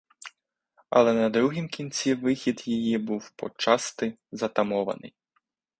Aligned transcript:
Але 0.99 1.13
на 1.13 1.29
другім 1.29 1.67
кінці 1.69 2.13
вихід 2.13 2.67
її 2.67 2.97
був 2.97 3.29
почасти 3.31 4.17
затамований. 4.31 5.15